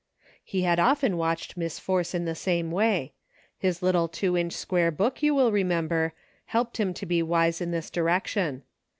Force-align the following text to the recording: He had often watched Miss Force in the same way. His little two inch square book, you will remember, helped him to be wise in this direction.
He 0.43 0.63
had 0.63 0.79
often 0.79 1.15
watched 1.15 1.55
Miss 1.55 1.77
Force 1.77 2.15
in 2.15 2.25
the 2.25 2.33
same 2.33 2.71
way. 2.71 3.13
His 3.59 3.83
little 3.83 4.07
two 4.07 4.35
inch 4.35 4.53
square 4.53 4.89
book, 4.89 5.21
you 5.21 5.35
will 5.35 5.51
remember, 5.51 6.13
helped 6.45 6.79
him 6.79 6.91
to 6.95 7.05
be 7.05 7.21
wise 7.21 7.61
in 7.61 7.69
this 7.69 7.91
direction. 7.91 8.63